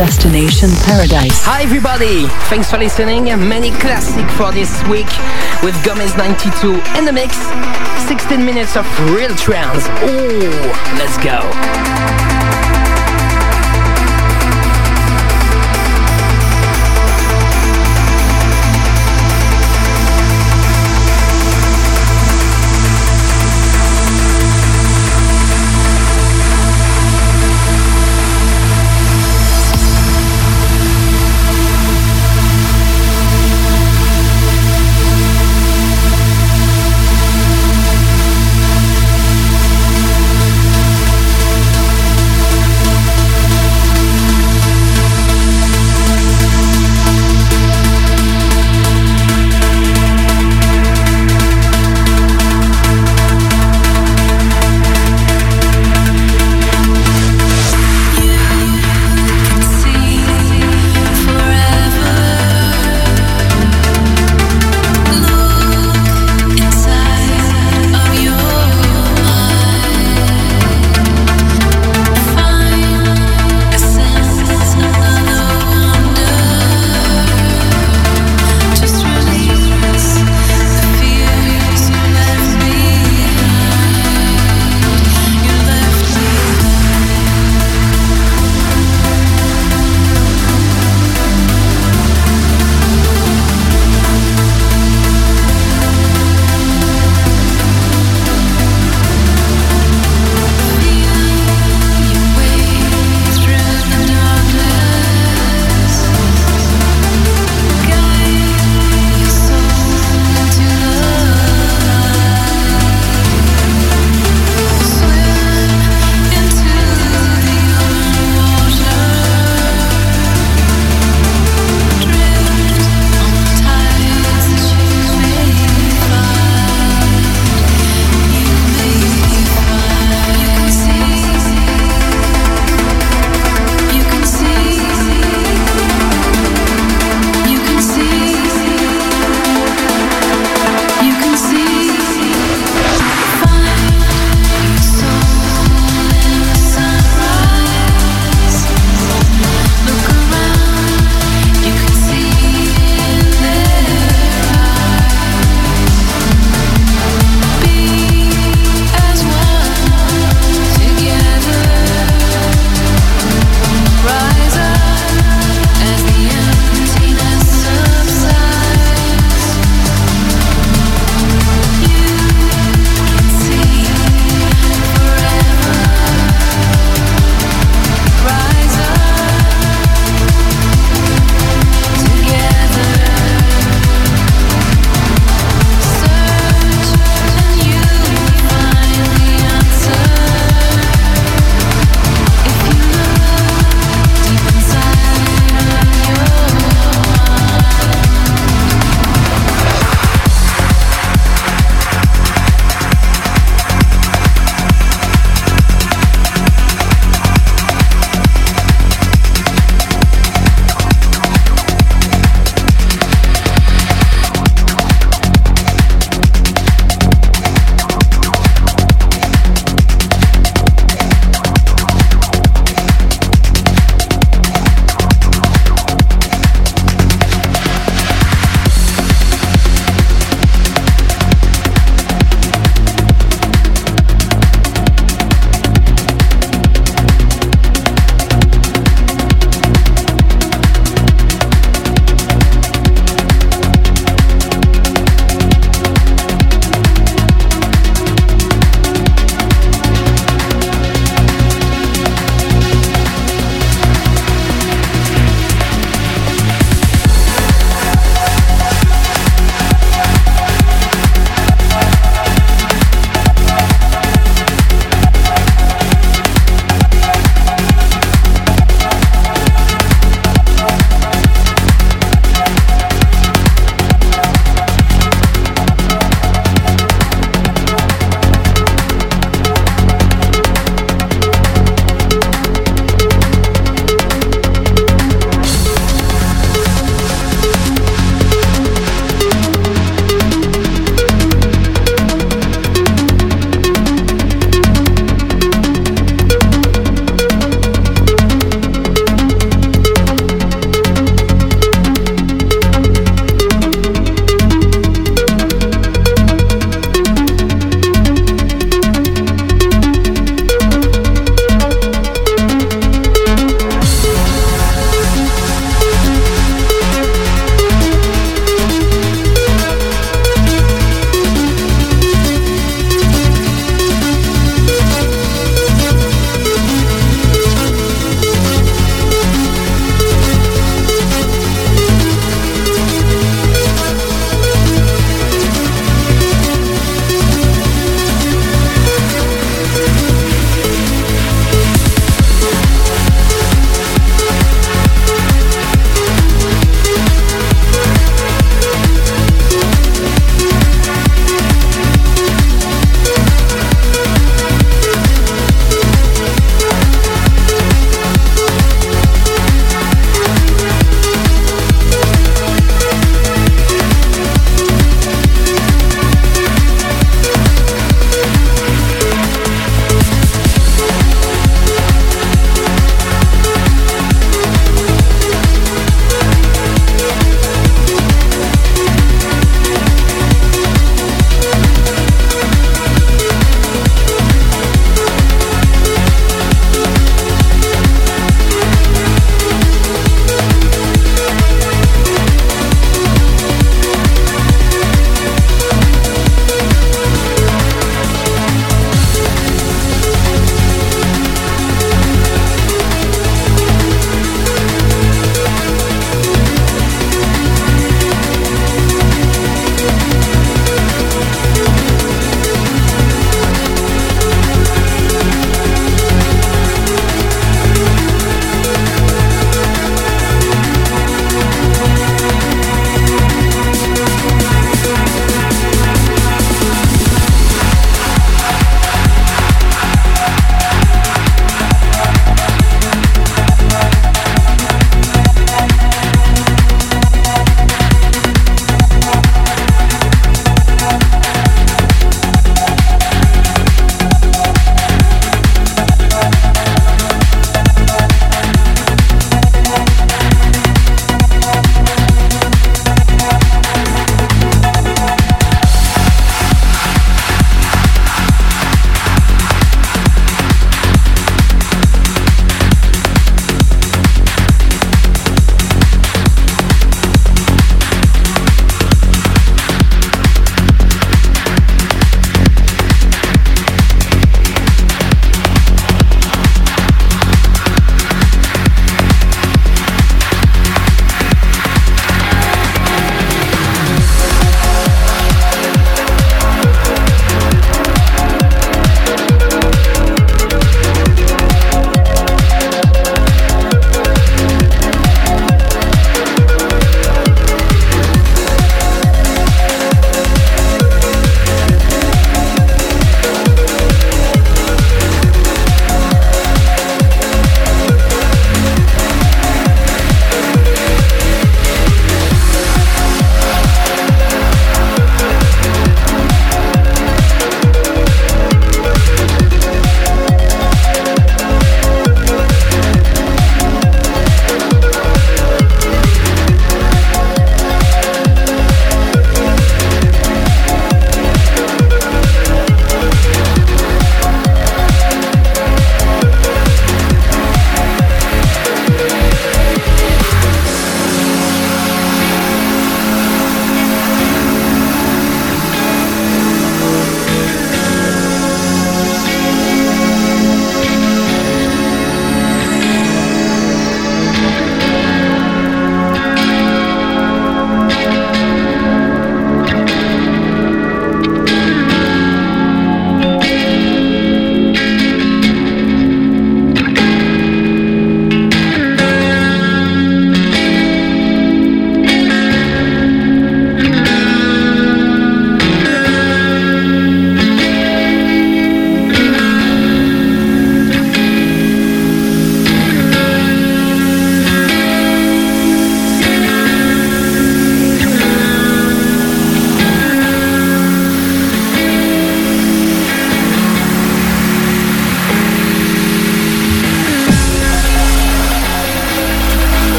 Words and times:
Destination 0.00 0.70
Paradise. 0.86 1.44
Hi 1.44 1.62
everybody! 1.62 2.26
Thanks 2.48 2.70
for 2.70 2.78
listening. 2.78 3.24
Many 3.24 3.70
classic 3.70 4.26
for 4.30 4.50
this 4.50 4.82
week 4.88 5.04
with 5.62 5.76
Gomez 5.84 6.16
92 6.16 6.80
in 6.96 7.04
the 7.04 7.12
mix. 7.12 7.36
16 8.08 8.42
minutes 8.42 8.78
of 8.78 8.86
real 9.12 9.36
trance. 9.36 9.84
Oh, 10.00 10.96
let's 10.96 11.18
go. 11.22 12.29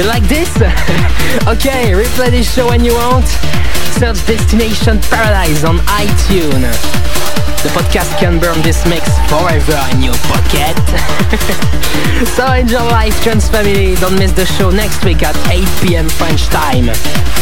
You 0.00 0.06
like 0.06 0.26
this? 0.28 0.48
okay, 1.46 1.92
replay 1.92 2.30
this 2.30 2.50
show 2.50 2.68
when 2.68 2.82
you 2.82 2.94
want. 2.94 3.28
Search 4.00 4.24
Destination 4.26 4.98
Paradise 4.98 5.62
on 5.62 5.76
iTunes. 5.92 6.80
The 7.62 7.68
podcast 7.68 8.18
can 8.18 8.40
burn 8.40 8.62
this 8.62 8.86
mix 8.86 9.04
forever 9.28 9.78
in 9.92 10.00
your 10.00 10.16
pocket. 10.24 10.74
so 12.28 12.50
enjoy 12.50 12.82
life, 12.88 13.22
Trance 13.22 13.50
Family. 13.50 13.94
Don't 13.96 14.18
miss 14.18 14.32
the 14.32 14.46
show 14.46 14.70
next 14.70 15.04
week 15.04 15.22
at 15.22 15.36
8 15.52 15.68
p.m. 15.82 16.08
French 16.08 16.46
time. 16.46 16.86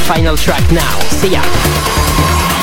Final 0.09 0.37
track 0.37 0.69
now. 0.73 0.99
See 1.23 1.35
ya. 1.35 2.58